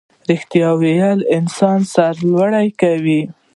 [0.29, 3.21] ریښتیا ویل انسان سرلوړی کوي